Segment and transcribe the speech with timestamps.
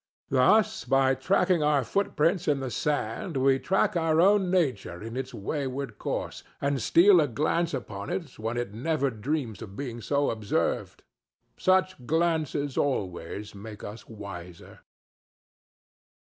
[0.29, 5.31] Thus by tracking our footprints in the sand we track our own nature in its
[5.31, 10.31] wayward course, and steal a glance upon it when it never dreams of being so
[10.31, 11.03] observed.
[11.55, 14.79] Such glances always make us wiser.